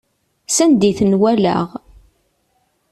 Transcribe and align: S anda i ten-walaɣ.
S 0.55 0.57
anda 0.63 0.85
i 0.89 0.93
ten-walaɣ. 0.99 1.67